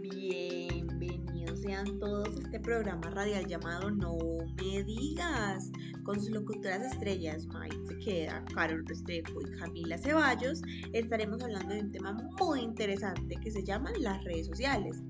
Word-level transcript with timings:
Bienvenidos 0.00 1.60
sean 1.60 1.98
todos 2.00 2.26
a 2.26 2.40
este 2.40 2.58
programa 2.58 3.08
radial 3.10 3.46
llamado 3.46 3.92
No 3.92 4.16
Me 4.56 4.82
Digas, 4.82 5.70
con 6.08 6.18
sus 6.18 6.30
locutoras 6.30 6.80
estrellas 6.90 7.46
Mike 7.48 7.98
Queda, 8.02 8.42
Carol 8.54 8.82
Restrepo 8.86 9.42
y 9.42 9.58
Camila 9.58 9.98
Ceballos. 9.98 10.62
Estaremos 10.94 11.42
hablando 11.42 11.74
de 11.74 11.80
un 11.82 11.92
tema 11.92 12.16
muy 12.40 12.60
interesante 12.60 13.36
que 13.36 13.50
se 13.50 13.62
llama 13.62 13.90
las 13.98 14.24
redes 14.24 14.46
sociales. 14.46 15.02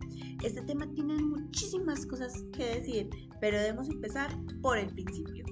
Este 0.42 0.61
tema 0.62 0.92
tiene 0.94 1.14
muchísimas 1.14 2.04
cosas 2.04 2.44
que 2.52 2.80
decir, 2.80 3.11
pero 3.40 3.61
debemos 3.61 3.88
empezar 3.88 4.29
por 4.61 4.76
el 4.76 4.92
principio. 4.92 5.44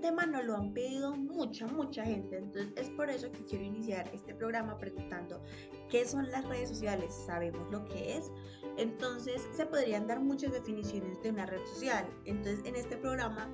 tema 0.00 0.24
nos 0.24 0.46
lo 0.46 0.56
han 0.56 0.72
pedido 0.72 1.14
mucha, 1.14 1.66
mucha 1.66 2.04
gente. 2.06 2.38
Entonces 2.38 2.72
es 2.76 2.85
por 2.96 3.10
eso 3.10 3.28
quiero 3.48 3.64
iniciar 3.64 4.10
este 4.12 4.34
programa 4.34 4.78
preguntando 4.78 5.42
qué 5.90 6.06
son 6.06 6.30
las 6.30 6.46
redes 6.46 6.68
sociales. 6.68 7.14
¿Sabemos 7.26 7.70
lo 7.70 7.84
que 7.84 8.16
es? 8.16 8.32
Entonces 8.76 9.46
se 9.52 9.66
podrían 9.66 10.06
dar 10.06 10.20
muchas 10.20 10.52
definiciones 10.52 11.22
de 11.22 11.30
una 11.30 11.46
red 11.46 11.64
social. 11.66 12.06
Entonces 12.24 12.64
en 12.64 12.76
este 12.76 12.96
programa 12.96 13.48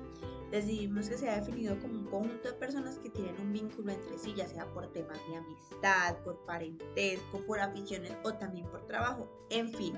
decidimos 0.51 1.09
que 1.09 1.17
se 1.17 1.29
ha 1.29 1.39
definido 1.39 1.79
como 1.79 1.95
un 1.95 2.05
conjunto 2.05 2.49
de 2.49 2.53
personas 2.53 2.99
que 2.99 3.09
tienen 3.09 3.39
un 3.41 3.51
vínculo 3.51 3.91
entre 3.91 4.17
sí, 4.17 4.33
ya 4.35 4.47
sea 4.47 4.65
por 4.73 4.87
temas 4.91 5.19
de 5.27 5.37
amistad, 5.37 6.17
por 6.23 6.45
parentesco, 6.45 7.39
por 7.47 7.59
aficiones 7.59 8.15
o 8.23 8.33
también 8.33 8.67
por 8.67 8.85
trabajo. 8.85 9.27
En 9.49 9.69
fin, 9.73 9.95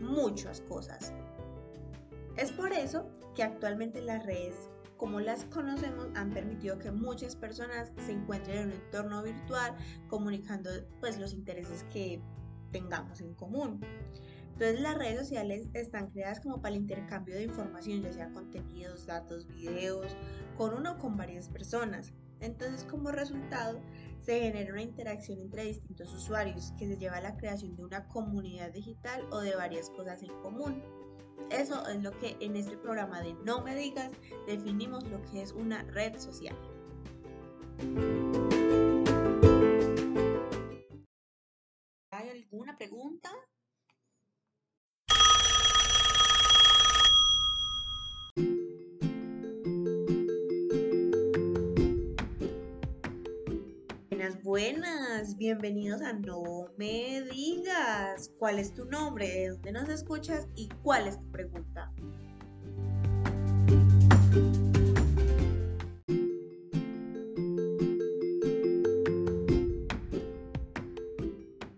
muchas 0.00 0.60
cosas. 0.62 1.12
Es 2.36 2.52
por 2.52 2.72
eso 2.72 3.08
que 3.34 3.42
actualmente 3.42 4.00
las 4.00 4.24
redes 4.24 4.70
como 4.98 5.20
las 5.20 5.44
conocemos 5.46 6.08
han 6.14 6.34
permitido 6.34 6.78
que 6.78 6.90
muchas 6.90 7.36
personas 7.36 7.92
se 8.04 8.12
encuentren 8.12 8.58
en 8.58 8.66
un 8.66 8.72
entorno 8.72 9.22
virtual 9.22 9.74
comunicando 10.08 10.70
pues 11.00 11.18
los 11.18 11.32
intereses 11.32 11.84
que 11.84 12.20
tengamos 12.72 13.20
en 13.20 13.32
común. 13.34 13.80
Entonces 14.52 14.80
las 14.80 14.98
redes 14.98 15.20
sociales 15.20 15.68
están 15.72 16.10
creadas 16.10 16.40
como 16.40 16.60
para 16.60 16.74
el 16.74 16.82
intercambio 16.82 17.36
de 17.36 17.44
información, 17.44 18.02
ya 18.02 18.12
sea 18.12 18.32
contenidos, 18.32 19.06
datos, 19.06 19.46
videos, 19.46 20.16
con 20.56 20.74
una 20.74 20.92
o 20.92 20.98
con 20.98 21.16
varias 21.16 21.48
personas. 21.48 22.12
Entonces 22.40 22.84
como 22.84 23.12
resultado 23.12 23.80
se 24.20 24.40
genera 24.40 24.72
una 24.72 24.82
interacción 24.82 25.38
entre 25.38 25.64
distintos 25.64 26.12
usuarios 26.12 26.72
que 26.76 26.88
se 26.88 26.96
lleva 26.96 27.18
a 27.18 27.20
la 27.20 27.36
creación 27.36 27.76
de 27.76 27.84
una 27.84 28.08
comunidad 28.08 28.72
digital 28.72 29.26
o 29.30 29.40
de 29.40 29.54
varias 29.54 29.90
cosas 29.90 30.22
en 30.24 30.34
común. 30.42 30.82
Eso 31.50 31.86
es 31.88 32.02
lo 32.02 32.12
que 32.18 32.36
en 32.40 32.56
este 32.56 32.76
programa 32.76 33.20
de 33.22 33.34
No 33.44 33.62
me 33.62 33.74
digas 33.74 34.10
definimos 34.46 35.04
lo 35.08 35.22
que 35.30 35.42
es 35.42 35.52
una 35.52 35.82
red 35.84 36.18
social. 36.18 36.56
¿Hay 42.10 42.28
alguna 42.30 42.76
pregunta? 42.76 43.30
Bienvenidos 55.38 56.02
a 56.02 56.14
No 56.14 56.66
Me 56.76 57.22
Digas. 57.22 58.32
¿Cuál 58.40 58.58
es 58.58 58.74
tu 58.74 58.86
nombre? 58.86 59.28
¿De 59.28 59.48
dónde 59.50 59.70
nos 59.70 59.88
escuchas? 59.88 60.48
¿Y 60.56 60.68
cuál 60.82 61.06
es 61.06 61.16
tu 61.16 61.30
pregunta? 61.30 61.92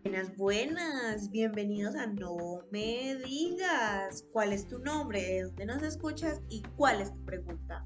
Buenas, 0.02 0.36
buenas, 0.38 1.30
bienvenidos 1.30 1.96
a 1.96 2.06
No 2.06 2.62
Me 2.70 3.16
Digas. 3.16 4.24
¿Cuál 4.32 4.54
es 4.54 4.66
tu 4.68 4.78
nombre? 4.78 5.20
¿De 5.20 5.42
dónde 5.42 5.66
nos 5.66 5.82
escuchas? 5.82 6.40
¿Y 6.48 6.62
cuál 6.76 7.02
es 7.02 7.12
tu 7.12 7.22
pregunta? 7.26 7.84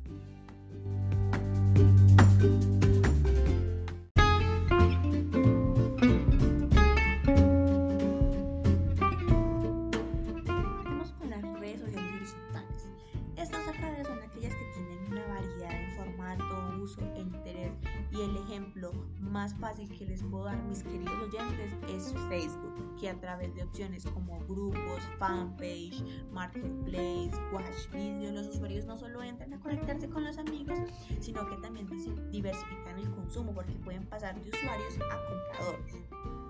Les 20.14 20.22
puedo 20.22 20.44
dar, 20.44 20.62
mis 20.64 20.84
queridos 20.84 21.12
oyentes, 21.22 21.72
es 21.88 22.14
Facebook, 22.28 22.96
que 23.00 23.10
a 23.10 23.18
través 23.18 23.52
de 23.56 23.64
opciones 23.64 24.04
como 24.04 24.38
grupos, 24.46 25.02
fanpage, 25.18 26.04
marketplace, 26.30 27.32
watch 27.52 27.90
video, 27.92 28.30
los 28.30 28.46
usuarios 28.46 28.84
no 28.84 28.96
solo 28.96 29.24
entran 29.24 29.52
a 29.52 29.58
conectarse 29.58 30.08
con 30.08 30.22
los 30.22 30.38
amigos, 30.38 30.78
sino 31.18 31.44
que 31.48 31.56
también 31.56 31.88
diversifican 32.30 32.96
el 32.96 33.10
consumo 33.10 33.52
porque 33.52 33.72
pueden 33.72 34.06
pasar 34.06 34.40
de 34.40 34.48
usuarios 34.50 34.94
a 34.98 35.18
compradores. 35.28 36.43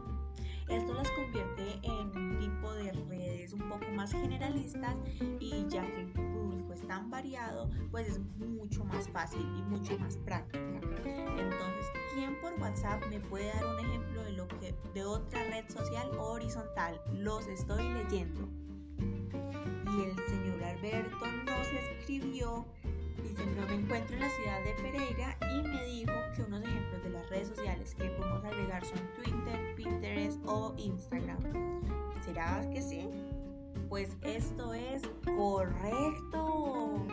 Esto 0.69 0.95
las 0.95 1.11
convierte 1.11 1.79
en 1.83 2.17
un 2.17 2.39
tipo 2.39 2.73
de 2.73 2.93
redes 3.09 3.53
un 3.53 3.69
poco 3.69 3.85
más 3.95 4.13
generalistas 4.13 4.97
y 5.39 5.67
ya 5.69 5.87
que 5.87 6.01
el 6.01 6.13
público 6.13 6.73
es 6.73 6.87
tan 6.87 7.11
variado, 7.11 7.71
pues 7.91 8.09
es 8.09 8.21
mucho 8.39 8.85
más 8.85 9.09
fácil 9.09 9.43
y 9.59 9.63
mucho 9.63 9.99
más 9.99 10.17
práctica. 10.19 10.81
Entonces, 11.05 11.87
¿quién 12.15 12.41
por 12.41 12.55
WhatsApp 12.61 13.05
me 13.11 13.21
puede 13.21 13.47
dar 13.55 13.67
un 13.67 13.81
ejemplo 13.81 14.23
de 14.23 14.33
lo 14.33 14.49
que 14.49 14.75
de 14.95 15.05
otra 15.05 15.45
red 15.45 15.69
social 15.69 16.11
horizontal? 16.19 17.01
Los 17.13 17.47
estoy 17.47 17.83
leyendo. 17.93 18.49
Y 18.99 20.03
el 20.03 20.17
señor 20.29 20.65
Alberto 20.65 21.27
nos 21.45 21.69
escribió 21.69 22.67
Dice, 23.25 23.47
no 23.57 23.67
me 23.67 23.75
encuentro 23.75 24.15
en 24.15 24.21
la 24.21 24.29
ciudad 24.29 24.63
de 24.65 24.75
Pereira 24.83 25.37
y 25.41 25.63
me 25.67 25.85
dijo 25.87 26.13
que 26.37 26.43
unos 26.43 26.63
ejemplos 26.63 27.03
de 27.03 27.11
las 27.11 27.29
redes 27.31 27.49
sociales 27.49 27.95
que 27.95 28.05
podemos 28.11 28.45
agregar 28.45 28.85
son 28.85 29.01
Twitter, 29.17 29.75
Pinterest 29.75 30.39
o 30.47 30.75
Instagram. 30.77 31.39
¿Será 32.23 32.61
que 32.71 32.83
sí? 32.83 33.09
Pues 33.89 34.11
esto 34.23 34.75
es 34.75 35.03
correcto. 35.25 37.07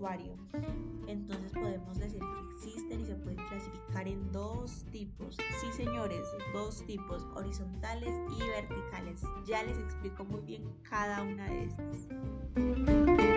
Usuario. 0.00 0.34
Entonces 1.06 1.52
podemos 1.52 1.98
decir 1.98 2.20
que 2.20 2.54
existen 2.54 3.00
y 3.00 3.04
se 3.04 3.14
pueden 3.16 3.46
clasificar 3.48 4.08
en 4.08 4.32
dos 4.32 4.84
tipos. 4.90 5.36
Sí, 5.60 5.72
señores, 5.72 6.26
dos 6.54 6.82
tipos, 6.86 7.26
horizontales 7.34 8.14
y 8.30 8.48
verticales. 8.48 9.20
Ya 9.46 9.62
les 9.62 9.78
explico 9.78 10.24
muy 10.24 10.40
bien 10.40 10.64
cada 10.88 11.22
una 11.22 11.46
de 11.46 11.64
estas. 11.64 13.29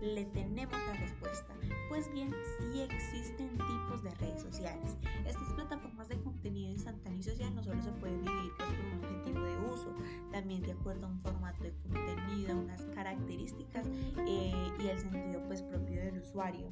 Le 0.00 0.24
tenemos 0.26 0.74
la 0.86 0.94
respuesta. 0.94 1.54
Pues 1.88 2.10
bien, 2.12 2.30
sí 2.58 2.80
existen 2.80 3.50
tipos 3.50 4.02
de 4.02 4.10
redes 4.10 4.42
sociales. 4.42 4.96
Estas 5.26 5.52
plataformas 5.54 6.08
de 6.08 6.20
contenido 6.22 6.70
instantáneo 6.70 7.18
y 7.18 7.22
social 7.22 7.54
no 7.54 7.62
solo 7.62 7.82
se 7.82 7.90
pueden 7.92 8.22
dividir 8.24 8.52
pues, 8.56 8.68
por 8.70 8.86
un 8.86 9.04
objetivo 9.04 9.40
de 9.40 9.58
uso, 9.72 9.94
también 10.30 10.62
de 10.62 10.72
acuerdo 10.72 11.06
a 11.06 11.10
un 11.10 11.20
formato 11.20 11.64
de 11.64 11.72
contenido, 11.82 12.58
unas 12.58 12.82
características 12.94 13.86
eh, 14.26 14.72
y 14.78 14.86
el 14.86 14.98
sentido 14.98 15.42
pues 15.46 15.62
propio 15.62 16.00
del 16.00 16.18
usuario. 16.18 16.70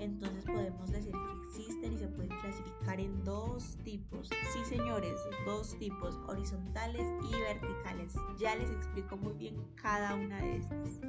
Entonces 0.00 0.44
podemos 0.44 0.90
decir 0.90 1.12
que 1.12 1.46
existen 1.46 1.92
y 1.92 1.98
se 1.98 2.08
pueden 2.08 2.30
clasificar 2.40 3.00
en 3.00 3.24
dos 3.24 3.76
tipos. 3.84 4.28
Sí, 4.52 4.64
señores, 4.64 5.14
dos 5.44 5.78
tipos, 5.78 6.16
horizontales 6.26 7.06
y 7.30 7.32
verticales. 7.32 8.14
Ya 8.38 8.54
les 8.56 8.70
explico 8.70 9.16
muy 9.16 9.34
bien 9.34 9.56
cada 9.76 10.14
una 10.14 10.40
de 10.40 10.56
estas. 10.56 11.00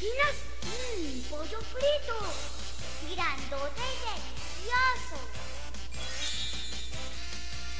Imaginas? 0.00 0.36
Mmm, 0.64 1.20
pollo 1.28 1.60
frito, 1.60 2.16
grandote 3.14 3.80
y 3.80 3.98
delicioso. 4.08 5.18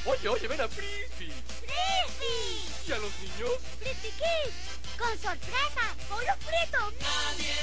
Oye, 0.06 0.28
oye, 0.28 0.49
ven 0.49 0.61
a 0.61 0.69
Frisbee. 0.69 1.32
¡Frisbee! 1.61 2.61
¿Y 2.87 2.93
a 2.93 2.99
los 2.99 3.12
niños? 3.20 3.52
¡Frisbee 3.78 4.12
Kids! 4.12 4.99
¡Con 4.99 5.19
sorpresa! 5.19 5.96
¡Pollo 6.08 6.34
frito! 6.40 6.93
Nadie 7.00 7.55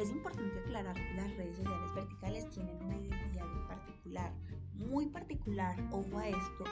es 0.00 0.10
importante 0.10 0.58
aclarar 0.60 0.94
que 0.94 1.14
las 1.14 1.36
redes 1.36 1.56
sociales 1.56 1.94
verticales 1.94 2.50
tienen 2.50 2.82
una 2.82 2.96
identidad 2.96 3.46
en 3.52 3.68
particular, 3.68 4.32
muy 4.74 5.06
particular. 5.06 5.76
Ojo 5.90 6.18
a 6.18 6.28
esto, 6.28 6.64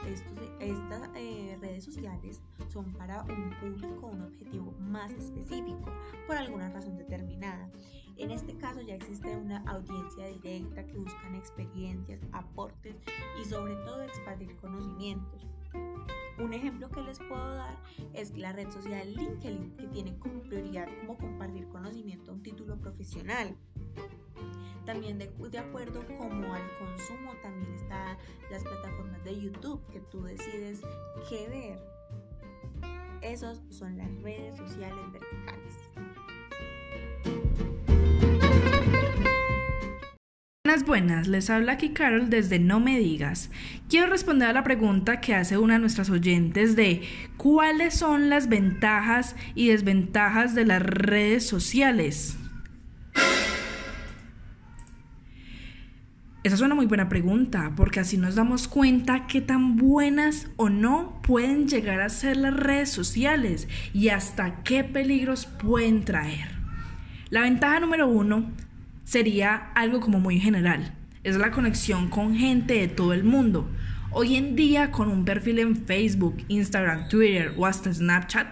estas 0.60 1.10
eh, 1.14 1.58
redes 1.60 1.84
sociales 1.84 2.40
son 2.72 2.90
para 2.94 3.22
un 3.24 3.50
público, 3.60 4.06
un 4.06 4.22
objetivo 4.22 4.72
más 4.80 5.12
específico, 5.12 5.92
por 6.26 6.36
alguna 6.36 6.70
razón 6.70 6.96
determinada. 6.96 7.70
En 8.16 8.30
este 8.30 8.56
caso 8.56 8.80
ya 8.80 8.94
existe 8.94 9.36
una 9.36 9.58
audiencia 9.70 10.26
directa 10.26 10.84
que 10.86 10.98
buscan 10.98 11.34
experiencias, 11.34 12.20
aportes 12.32 12.96
y 13.40 13.44
sobre 13.44 13.74
todo 13.84 14.02
expandir 14.02 14.56
conocimientos. 14.56 15.46
Un 16.40 16.52
ejemplo 16.54 16.88
que 16.90 17.02
les 17.02 17.18
puedo 17.18 17.54
dar 17.56 17.76
es 18.14 18.36
la 18.36 18.52
red 18.52 18.70
social 18.70 19.12
LinkedIn, 19.12 19.76
que 19.76 19.88
tiene 19.88 20.16
como 20.18 20.40
prioridad 20.42 20.86
como 21.00 21.18
compartir 21.18 21.66
conocimiento 21.68 22.30
a 22.30 22.34
un 22.34 22.42
título 22.42 22.78
profesional. 22.78 23.56
También 24.86 25.18
de, 25.18 25.26
de, 25.50 25.58
acuerdo 25.58 26.02
como 26.16 26.54
al 26.54 26.62
consumo, 26.78 27.32
también 27.42 27.74
está 27.74 28.16
las 28.50 28.62
plataformas 28.62 29.22
de 29.24 29.38
YouTube, 29.38 29.84
que 29.92 30.00
tú 30.00 30.22
decides 30.22 30.80
qué 31.28 31.48
ver. 31.48 31.78
Esos 33.20 33.60
son 33.68 33.98
las 33.98 34.10
redes 34.22 34.56
sociales 34.56 35.12
verticales. 35.12 35.87
Buenas, 40.68 40.84
buenas, 40.84 41.28
les 41.28 41.48
habla 41.48 41.72
aquí 41.72 41.94
Carol 41.94 42.28
desde 42.28 42.58
No 42.58 42.78
Me 42.78 42.98
Digas. 42.98 43.50
Quiero 43.88 44.06
responder 44.06 44.48
a 44.48 44.52
la 44.52 44.64
pregunta 44.64 45.18
que 45.18 45.34
hace 45.34 45.56
una 45.56 45.72
de 45.72 45.80
nuestras 45.80 46.10
oyentes 46.10 46.76
de 46.76 47.00
cuáles 47.38 47.94
son 47.94 48.28
las 48.28 48.50
ventajas 48.50 49.34
y 49.54 49.68
desventajas 49.68 50.54
de 50.54 50.66
las 50.66 50.82
redes 50.82 51.46
sociales. 51.46 52.36
Esa 56.44 56.54
es 56.54 56.60
una 56.60 56.74
muy 56.74 56.84
buena 56.84 57.08
pregunta, 57.08 57.72
porque 57.74 58.00
así 58.00 58.18
nos 58.18 58.34
damos 58.34 58.68
cuenta 58.68 59.26
qué 59.26 59.40
tan 59.40 59.76
buenas 59.76 60.50
o 60.56 60.68
no 60.68 61.22
pueden 61.22 61.66
llegar 61.66 62.02
a 62.02 62.10
ser 62.10 62.36
las 62.36 62.52
redes 62.52 62.90
sociales 62.90 63.68
y 63.94 64.10
hasta 64.10 64.62
qué 64.64 64.84
peligros 64.84 65.46
pueden 65.46 66.04
traer. 66.04 66.58
La 67.30 67.40
ventaja 67.40 67.80
número 67.80 68.06
uno 68.06 68.52
sería 69.08 69.70
algo 69.74 70.00
como 70.00 70.20
muy 70.20 70.38
general. 70.38 70.92
Es 71.24 71.36
la 71.36 71.50
conexión 71.50 72.10
con 72.10 72.36
gente 72.36 72.74
de 72.74 72.88
todo 72.88 73.14
el 73.14 73.24
mundo. 73.24 73.66
Hoy 74.10 74.36
en 74.36 74.54
día, 74.54 74.90
con 74.90 75.08
un 75.08 75.24
perfil 75.24 75.60
en 75.60 75.76
Facebook, 75.76 76.36
Instagram, 76.48 77.08
Twitter 77.08 77.54
o 77.56 77.64
hasta 77.64 77.90
Snapchat, 77.90 78.46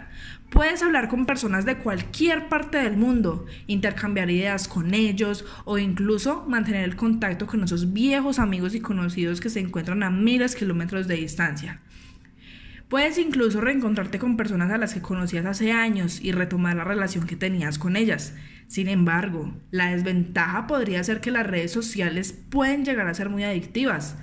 puedes 0.48 0.82
hablar 0.82 1.08
con 1.08 1.26
personas 1.26 1.66
de 1.66 1.76
cualquier 1.76 2.48
parte 2.48 2.78
del 2.78 2.96
mundo, 2.96 3.44
intercambiar 3.66 4.30
ideas 4.30 4.66
con 4.66 4.94
ellos 4.94 5.44
o 5.66 5.76
incluso 5.76 6.46
mantener 6.48 6.84
el 6.84 6.96
contacto 6.96 7.46
con 7.46 7.62
esos 7.62 7.92
viejos 7.92 8.38
amigos 8.38 8.74
y 8.74 8.80
conocidos 8.80 9.42
que 9.42 9.50
se 9.50 9.60
encuentran 9.60 10.02
a 10.02 10.08
miles 10.08 10.52
de 10.52 10.60
kilómetros 10.60 11.06
de 11.06 11.16
distancia. 11.16 11.82
Puedes 12.88 13.18
incluso 13.18 13.60
reencontrarte 13.60 14.18
con 14.18 14.38
personas 14.38 14.70
a 14.70 14.78
las 14.78 14.94
que 14.94 15.02
conocías 15.02 15.44
hace 15.44 15.72
años 15.72 16.20
y 16.22 16.32
retomar 16.32 16.76
la 16.76 16.84
relación 16.84 17.26
que 17.26 17.36
tenías 17.36 17.78
con 17.78 17.96
ellas. 17.96 18.32
Sin 18.68 18.88
embargo, 18.88 19.54
la 19.70 19.92
desventaja 19.94 20.66
podría 20.66 21.02
ser 21.04 21.20
que 21.20 21.30
las 21.30 21.46
redes 21.46 21.72
sociales 21.72 22.32
pueden 22.50 22.84
llegar 22.84 23.06
a 23.06 23.14
ser 23.14 23.28
muy 23.28 23.44
adictivas, 23.44 24.16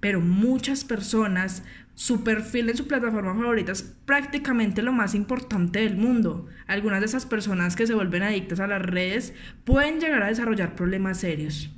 pero 0.00 0.20
muchas 0.20 0.84
personas, 0.84 1.62
su 1.94 2.22
perfil 2.22 2.70
en 2.70 2.76
su 2.76 2.86
plataforma 2.86 3.34
favorita 3.34 3.72
es 3.72 3.82
prácticamente 3.82 4.82
lo 4.82 4.92
más 4.92 5.14
importante 5.14 5.80
del 5.80 5.96
mundo. 5.96 6.46
Algunas 6.66 7.00
de 7.00 7.06
esas 7.06 7.26
personas 7.26 7.76
que 7.76 7.86
se 7.86 7.94
vuelven 7.94 8.22
adictas 8.22 8.60
a 8.60 8.66
las 8.66 8.82
redes 8.82 9.32
pueden 9.64 10.00
llegar 10.00 10.22
a 10.22 10.28
desarrollar 10.28 10.76
problemas 10.76 11.18
serios 11.18 11.70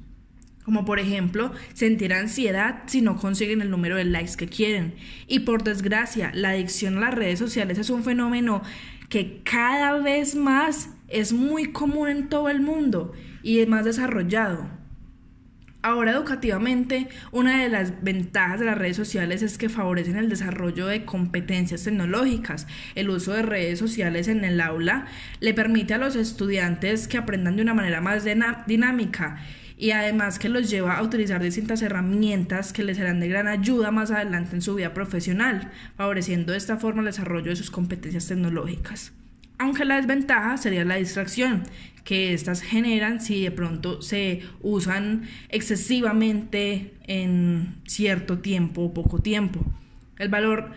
como 0.71 0.85
por 0.85 1.01
ejemplo 1.01 1.53
sentir 1.73 2.13
ansiedad 2.13 2.85
si 2.87 3.01
no 3.01 3.17
consiguen 3.17 3.61
el 3.61 3.71
número 3.71 3.97
de 3.97 4.05
likes 4.05 4.37
que 4.37 4.47
quieren. 4.47 4.95
Y 5.27 5.41
por 5.41 5.65
desgracia, 5.65 6.31
la 6.33 6.51
adicción 6.51 6.99
a 6.99 7.01
las 7.01 7.15
redes 7.15 7.41
sociales 7.41 7.79
es 7.79 7.91
un 7.91 8.05
fenómeno 8.05 8.63
que 9.09 9.43
cada 9.43 9.99
vez 9.99 10.37
más 10.37 10.91
es 11.11 11.33
muy 11.33 11.73
común 11.73 12.09
en 12.09 12.29
todo 12.29 12.49
el 12.49 12.61
mundo 12.61 13.13
y 13.43 13.61
es 13.61 13.69
más 13.69 13.85
desarrollado. 13.85 14.81
Ahora 15.83 16.13
educativamente, 16.13 17.09
una 17.33 17.63
de 17.63 17.71
las 17.71 18.03
ventajas 18.03 18.61
de 18.61 18.67
las 18.67 18.77
redes 18.77 18.97
sociales 18.97 19.41
es 19.41 19.57
que 19.57 19.71
favorecen 19.71 20.17
el 20.17 20.29
desarrollo 20.29 20.87
de 20.87 21.07
competencias 21.07 21.85
tecnológicas. 21.85 22.67
El 22.95 23.09
uso 23.09 23.33
de 23.33 23.41
redes 23.41 23.79
sociales 23.79 24.29
en 24.29 24.45
el 24.45 24.61
aula 24.61 25.07
le 25.41 25.55
permite 25.55 25.95
a 25.95 25.99
los 25.99 26.17
estudiantes 26.17 27.09
que 27.09 27.17
aprendan 27.17 27.57
de 27.57 27.63
una 27.63 27.73
manera 27.73 28.03
más 28.03 28.27
dinámica 28.67 29.39
y 29.79 29.93
además 29.93 30.39
que 30.39 30.51
los 30.51 30.69
lleva 30.69 30.99
a 30.99 31.03
utilizar 31.03 31.43
distintas 31.43 31.81
herramientas 31.81 32.75
que 32.75 32.85
les 32.85 32.99
serán 32.99 33.19
de 33.19 33.29
gran 33.29 33.49
ayuda 33.49 33.91
más 33.91 34.11
adelante 34.11 34.55
en 34.57 34.61
su 34.61 34.75
vida 34.75 34.93
profesional, 34.93 35.71
favoreciendo 35.97 36.53
de 36.53 36.59
esta 36.59 36.77
forma 36.77 37.01
el 37.01 37.07
desarrollo 37.07 37.49
de 37.49 37.57
sus 37.57 37.71
competencias 37.71 38.27
tecnológicas. 38.27 39.15
Aunque 39.61 39.85
la 39.85 39.97
desventaja 39.97 40.57
sería 40.57 40.87
la 40.87 40.97
distracción 40.97 41.65
que 42.03 42.33
éstas 42.33 42.63
generan 42.63 43.21
si 43.21 43.43
de 43.45 43.51
pronto 43.51 44.01
se 44.01 44.41
usan 44.63 45.29
excesivamente 45.51 46.95
en 47.07 47.75
cierto 47.87 48.39
tiempo 48.39 48.81
o 48.81 48.95
poco 48.95 49.19
tiempo. 49.19 49.63
El 50.19 50.31
valor 50.31 50.71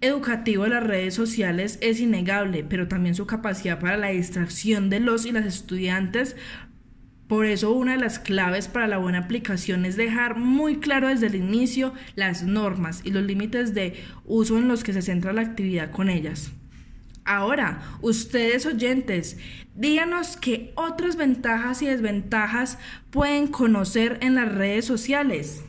educativo 0.00 0.64
de 0.64 0.70
las 0.70 0.82
redes 0.82 1.12
sociales 1.12 1.78
es 1.82 2.00
innegable, 2.00 2.64
pero 2.64 2.88
también 2.88 3.14
su 3.14 3.26
capacidad 3.26 3.78
para 3.78 3.98
la 3.98 4.08
distracción 4.08 4.88
de 4.88 5.00
los 5.00 5.26
y 5.26 5.32
las 5.32 5.44
estudiantes 5.44 6.34
por 7.28 7.44
eso 7.44 7.72
una 7.72 7.92
de 7.92 7.98
las 7.98 8.18
claves 8.18 8.68
para 8.68 8.88
la 8.88 8.96
buena 8.96 9.18
aplicación 9.18 9.84
es 9.84 9.96
dejar 9.96 10.38
muy 10.38 10.80
claro 10.80 11.08
desde 11.08 11.26
el 11.26 11.34
inicio 11.34 11.92
las 12.16 12.42
normas 12.42 13.02
y 13.04 13.10
los 13.10 13.22
límites 13.22 13.74
de 13.74 14.02
uso 14.24 14.56
en 14.56 14.66
los 14.66 14.82
que 14.82 14.94
se 14.94 15.02
centra 15.02 15.34
la 15.34 15.42
actividad 15.42 15.90
con 15.90 16.08
ellas. 16.08 16.52
Ahora, 17.30 17.80
ustedes 18.00 18.66
oyentes, 18.66 19.38
díganos 19.76 20.36
qué 20.36 20.72
otras 20.74 21.14
ventajas 21.14 21.80
y 21.80 21.86
desventajas 21.86 22.76
pueden 23.10 23.46
conocer 23.46 24.18
en 24.20 24.34
las 24.34 24.52
redes 24.52 24.84
sociales. 24.84 25.62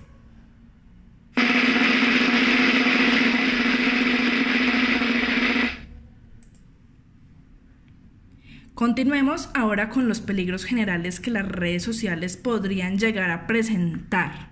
Continuemos 8.73 9.51
ahora 9.53 9.89
con 9.89 10.07
los 10.07 10.19
peligros 10.19 10.65
generales 10.65 11.19
que 11.19 11.29
las 11.29 11.47
redes 11.47 11.83
sociales 11.83 12.37
podrían 12.37 12.97
llegar 12.97 13.29
a 13.29 13.45
presentar. 13.45 14.49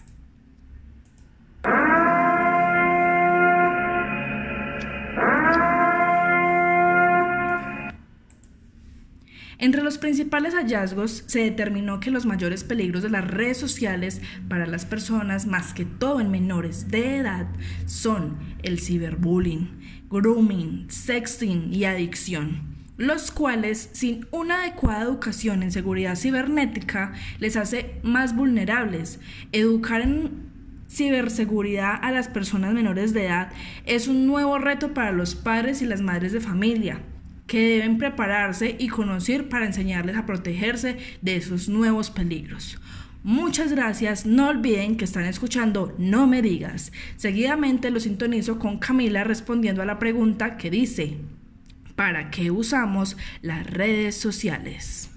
Entre 9.62 9.84
los 9.84 9.98
principales 9.98 10.56
hallazgos 10.56 11.26
se 11.28 11.42
determinó 11.42 12.00
que 12.00 12.12
los 12.12 12.26
mayores 12.26 12.64
peligros 12.64 13.04
de 13.04 13.10
las 13.10 13.28
redes 13.28 13.58
sociales 13.58 14.22
para 14.48 14.66
las 14.66 14.86
personas, 14.86 15.48
más 15.48 15.74
que 15.74 15.84
todo 15.84 16.22
en 16.22 16.32
menores 16.32 16.88
de 16.88 17.18
edad, 17.18 17.46
son 17.86 18.38
el 18.64 18.80
ciberbullying, 18.80 19.70
grooming, 20.10 20.86
sexting 20.90 21.74
y 21.74 21.84
adicción 21.84 22.80
los 22.96 23.32
cuales 23.32 23.92
sin 23.94 24.28
una 24.30 24.64
adecuada 24.64 25.04
educación 25.04 25.64
en 25.64 25.72
seguridad 25.72 26.18
cibernética 26.18 27.14
les 27.40 27.56
hace 27.56 27.96
más 28.04 28.36
vulnerables. 28.36 29.22
Educar 29.54 30.02
en 30.02 30.50
ciberseguridad 30.90 31.98
a 32.02 32.12
las 32.12 32.28
personas 32.28 32.74
menores 32.74 33.14
de 33.14 33.28
edad 33.28 33.54
es 33.86 34.10
un 34.10 34.28
nuevo 34.28 34.58
reto 34.58 34.94
para 34.94 35.14
los 35.14 35.34
padres 35.34 35.82
y 35.82 35.86
las 35.86 36.02
madres 36.02 36.34
de 36.34 36.42
familia, 36.42 37.00
que 37.50 37.60
deben 37.68 37.98
prepararse 37.98 38.78
y 38.80 38.88
conocer 38.88 39.50
para 39.50 39.66
enseñarles 39.66 40.16
a 40.16 40.26
protegerse 40.26 40.98
de 41.22 41.36
esos 41.36 41.68
nuevos 41.68 42.12
peligros. 42.12 42.78
Muchas 43.24 43.74
gracias, 43.74 44.26
no 44.26 44.48
olviden 44.48 44.96
que 44.96 45.04
están 45.04 45.26
escuchando 45.26 45.94
No 45.98 46.26
me 46.28 46.42
digas. 46.42 46.94
Seguidamente 47.18 47.92
lo 47.92 48.00
sintonizo 48.00 48.60
con 48.60 48.78
Camila 48.78 49.26
respondiendo 49.26 49.82
a 49.82 49.86
la 49.86 50.00
pregunta 50.00 50.56
que 50.56 50.70
dice, 50.70 51.18
¿para 51.98 52.30
qué 52.32 52.52
usamos 52.52 53.18
las 53.42 53.68
redes 53.68 54.16
sociales? 54.16 55.10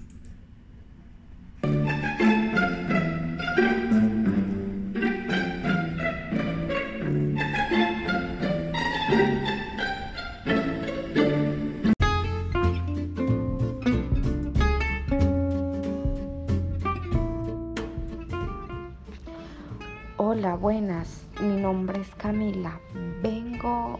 Hola, 20.35 20.55
buenas. 20.55 21.27
Mi 21.39 21.61
nombre 21.61 22.01
es 22.01 22.09
Camila. 22.15 22.79
Vengo 23.21 23.99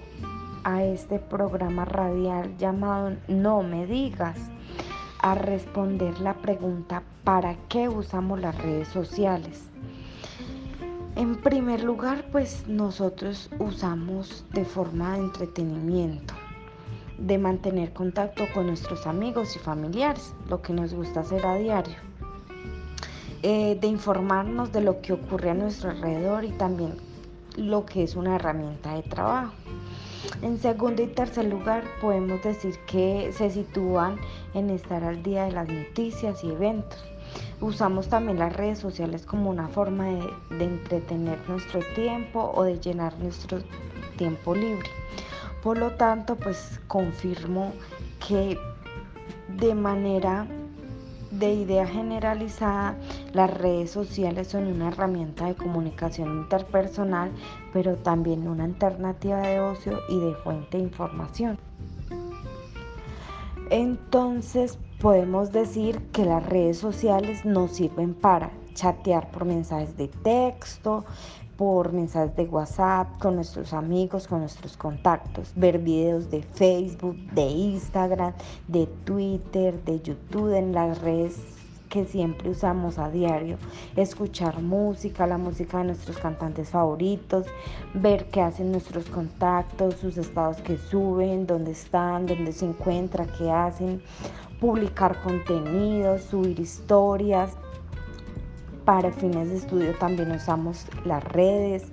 a 0.63 0.83
este 0.83 1.19
programa 1.19 1.85
radial 1.85 2.57
llamado 2.57 3.15
No 3.27 3.61
me 3.61 3.85
digas 3.85 4.39
a 5.19 5.35
responder 5.35 6.19
la 6.21 6.33
pregunta 6.33 7.03
¿para 7.23 7.55
qué 7.69 7.87
usamos 7.87 8.41
las 8.41 8.57
redes 8.57 8.87
sociales? 8.87 9.65
En 11.15 11.35
primer 11.35 11.83
lugar, 11.83 12.25
pues 12.31 12.67
nosotros 12.67 13.51
usamos 13.59 14.43
de 14.53 14.65
forma 14.65 15.13
de 15.13 15.25
entretenimiento, 15.25 16.33
de 17.19 17.37
mantener 17.37 17.93
contacto 17.93 18.45
con 18.55 18.65
nuestros 18.65 19.05
amigos 19.05 19.55
y 19.55 19.59
familiares, 19.59 20.33
lo 20.49 20.63
que 20.63 20.73
nos 20.73 20.95
gusta 20.95 21.19
hacer 21.19 21.45
a 21.45 21.57
diario 21.57 22.12
eh, 23.43 23.77
de 23.79 23.87
informarnos 23.87 24.71
de 24.71 24.79
lo 24.79 25.01
que 25.01 25.11
ocurre 25.11 25.49
a 25.49 25.53
nuestro 25.53 25.89
alrededor 25.89 26.45
y 26.45 26.51
también 26.51 26.95
lo 27.57 27.85
que 27.85 28.03
es 28.03 28.15
una 28.15 28.37
herramienta 28.37 28.95
de 28.95 29.03
trabajo. 29.03 29.53
En 30.41 30.57
segundo 30.57 31.03
y 31.03 31.07
tercer 31.07 31.45
lugar, 31.45 31.83
podemos 31.99 32.41
decir 32.41 32.79
que 32.87 33.33
se 33.33 33.49
sitúan 33.49 34.17
en 34.53 34.69
estar 34.69 35.03
al 35.03 35.21
día 35.23 35.43
de 35.43 35.51
las 35.51 35.67
noticias 35.67 36.41
y 36.43 36.51
eventos. 36.51 37.03
Usamos 37.59 38.07
también 38.07 38.39
las 38.39 38.55
redes 38.55 38.79
sociales 38.79 39.25
como 39.25 39.49
una 39.49 39.67
forma 39.67 40.05
de, 40.05 40.23
de 40.57 40.63
entretener 40.63 41.37
nuestro 41.49 41.81
tiempo 41.95 42.49
o 42.55 42.63
de 42.63 42.79
llenar 42.79 43.19
nuestro 43.19 43.59
tiempo 44.17 44.55
libre. 44.55 44.89
Por 45.61 45.77
lo 45.77 45.91
tanto, 45.91 46.37
pues 46.37 46.79
confirmo 46.87 47.73
que 48.25 48.57
de 49.57 49.75
manera 49.75 50.47
de 51.39 51.53
idea 51.53 51.87
generalizada, 51.87 52.95
las 53.33 53.51
redes 53.51 53.91
sociales 53.91 54.47
son 54.47 54.67
una 54.67 54.89
herramienta 54.89 55.47
de 55.47 55.55
comunicación 55.55 56.37
interpersonal, 56.37 57.31
pero 57.71 57.95
también 57.95 58.47
una 58.47 58.65
alternativa 58.65 59.39
de 59.39 59.59
ocio 59.59 59.99
y 60.09 60.19
de 60.19 60.35
fuente 60.35 60.77
de 60.77 60.83
información. 60.83 61.57
Entonces 63.69 64.77
podemos 64.99 65.51
decir 65.51 65.99
que 66.11 66.25
las 66.25 66.45
redes 66.45 66.77
sociales 66.77 67.45
nos 67.45 67.71
sirven 67.71 68.13
para 68.13 68.51
chatear 68.73 69.29
por 69.31 69.45
mensajes 69.45 69.95
de 69.97 70.07
texto, 70.07 71.05
por 71.57 71.93
mensajes 71.93 72.35
de 72.35 72.43
WhatsApp, 72.45 73.19
con 73.19 73.35
nuestros 73.35 73.73
amigos, 73.73 74.27
con 74.27 74.39
nuestros 74.39 74.75
contactos, 74.75 75.53
ver 75.55 75.79
videos 75.79 76.29
de 76.29 76.41
Facebook, 76.41 77.15
de 77.33 77.43
Instagram, 77.43 78.33
de 78.67 78.87
Twitter, 79.05 79.83
de 79.83 80.01
YouTube, 80.01 80.53
en 80.57 80.73
las 80.73 81.01
redes 81.01 81.39
que 81.93 82.05
siempre 82.05 82.49
usamos 82.49 82.97
a 82.97 83.11
diario, 83.11 83.57
escuchar 83.95 84.63
música, 84.63 85.27
la 85.27 85.37
música 85.37 85.77
de 85.77 85.83
nuestros 85.83 86.17
cantantes 86.17 86.71
favoritos, 86.71 87.45
ver 87.93 88.25
qué 88.31 88.41
hacen 88.41 88.71
nuestros 88.71 89.05
contactos, 89.05 89.97
sus 89.97 90.17
estados 90.17 90.57
que 90.57 90.79
suben, 90.79 91.45
dónde 91.45 91.69
están, 91.73 92.25
dónde 92.25 92.51
se 92.51 92.65
encuentran, 92.65 93.29
qué 93.37 93.51
hacen, 93.51 94.01
publicar 94.59 95.21
contenidos, 95.21 96.23
subir 96.23 96.59
historias, 96.59 97.57
para 98.85 99.11
fines 99.11 99.49
de 99.49 99.57
estudio 99.57 99.93
también 99.97 100.31
usamos 100.31 100.85
las 101.05 101.23
redes, 101.23 101.83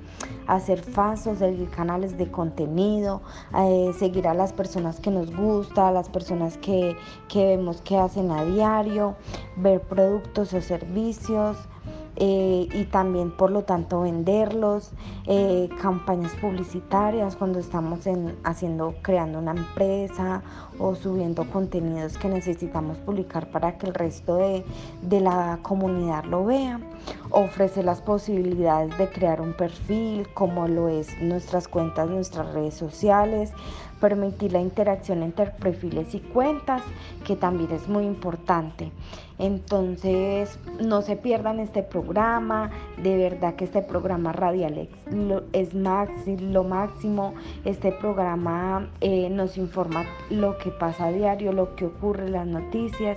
hacer 0.47 0.80
fasos, 0.82 1.38
seguir 1.38 1.70
canales 1.70 2.18
de 2.18 2.30
contenido, 2.30 3.23
eh, 3.56 3.92
seguir 3.99 4.26
a 4.26 4.35
las 4.35 4.52
personas 4.52 4.99
que 4.99 5.11
nos 5.11 5.35
gusta, 5.35 5.88
a 5.88 5.92
las 5.92 6.09
personas 6.09 6.56
que, 6.59 6.97
que 7.28 7.47
vemos 7.47 7.80
que 7.82 7.97
hacen 7.97 8.30
a 8.30 8.44
diario, 8.44 9.14
ver 9.56 9.80
productos 9.82 10.52
o 10.52 10.61
servicios, 10.61 11.56
eh, 12.22 12.68
y 12.70 12.84
también 12.84 13.30
por 13.30 13.50
lo 13.50 13.62
tanto 13.62 14.02
venderlos, 14.02 14.90
eh, 15.26 15.70
campañas 15.80 16.32
publicitarias 16.32 17.34
cuando 17.34 17.58
estamos 17.58 18.00
haciendo, 18.44 18.94
creando 19.00 19.38
una 19.38 19.52
empresa 19.52 20.42
o 20.78 20.94
subiendo 20.94 21.44
contenidos 21.50 22.18
que 22.18 22.28
necesitamos 22.28 22.98
publicar 22.98 23.50
para 23.50 23.78
que 23.78 23.86
el 23.86 23.94
resto 23.94 24.36
de, 24.36 24.66
de 25.00 25.20
la 25.20 25.60
comunidad 25.62 26.24
lo 26.24 26.44
vea. 26.44 26.78
Ofrece 27.30 27.82
las 27.82 28.02
posibilidades 28.02 28.98
de 28.98 29.08
crear 29.08 29.40
un 29.40 29.54
perfil 29.54 30.28
como 30.34 30.68
lo 30.68 30.90
es 30.90 31.08
nuestras 31.22 31.68
cuentas, 31.68 32.10
nuestras 32.10 32.52
redes 32.52 32.74
sociales, 32.74 33.54
permitir 34.00 34.52
la 34.52 34.61
interacción 34.61 35.23
entre 35.23 35.47
perfiles 35.47 36.14
y 36.14 36.21
cuentas, 36.21 36.83
que 37.25 37.37
también 37.37 37.71
es 37.73 37.88
muy 37.88 38.04
importante. 38.04 38.90
Entonces, 39.38 40.59
no 40.80 41.00
se 41.00 41.16
pierdan 41.16 41.61
este 41.61 41.83
programa, 41.83 42.71
de 43.02 43.16
verdad 43.16 43.54
que 43.54 43.64
este 43.64 43.80
programa 43.80 44.33
radial 44.33 44.88
es, 45.52 45.73
lo, 45.75 46.64
máximo, 46.64 47.35
este 47.64 47.90
programa 47.92 48.90
eh, 49.00 49.30
nos 49.30 49.57
informa 49.57 50.04
lo 50.28 50.59
que 50.59 50.71
pasa 50.71 51.07
a 51.07 51.12
diario, 51.12 51.52
lo 51.52 51.75
que 51.75 51.87
ocurre, 51.87 52.28
las 52.28 52.47
noticias, 52.47 53.16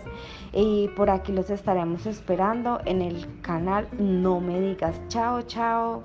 y 0.54 0.88
por 0.96 1.10
aquí 1.10 1.34
los 1.34 1.50
estaremos 1.50 2.06
esperando 2.06 2.80
en 2.86 3.02
el 3.02 3.42
canal 3.42 3.90
No 4.00 4.40
Me 4.40 4.62
Digas, 4.62 5.02
chao, 5.10 5.42
chao. 5.42 6.04